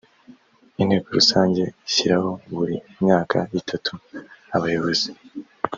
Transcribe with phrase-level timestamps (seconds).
[0.81, 3.93] inteko rusange ishyiraho buri myaka itatu
[4.55, 5.11] abayobozi